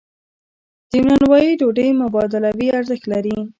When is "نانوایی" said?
1.07-1.51